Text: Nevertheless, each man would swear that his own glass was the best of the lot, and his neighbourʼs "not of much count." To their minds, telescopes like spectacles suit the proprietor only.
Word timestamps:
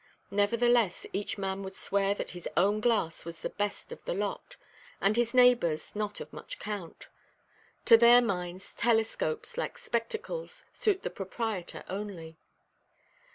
Nevertheless, 0.31 1.05
each 1.13 1.37
man 1.37 1.61
would 1.61 1.75
swear 1.75 2.15
that 2.15 2.31
his 2.31 2.49
own 2.57 2.79
glass 2.79 3.23
was 3.23 3.41
the 3.41 3.51
best 3.51 3.91
of 3.91 4.03
the 4.05 4.15
lot, 4.15 4.55
and 4.99 5.15
his 5.15 5.33
neighbourʼs 5.33 5.95
"not 5.95 6.19
of 6.19 6.33
much 6.33 6.57
count." 6.57 7.07
To 7.85 7.97
their 7.97 8.19
minds, 8.19 8.73
telescopes 8.73 9.59
like 9.59 9.77
spectacles 9.77 10.65
suit 10.73 11.03
the 11.03 11.11
proprietor 11.11 11.83
only. 11.87 12.39